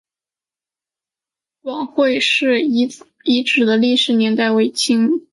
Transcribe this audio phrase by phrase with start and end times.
[1.61, 2.87] 广惠寺遗
[3.43, 5.27] 址的历史年代为清。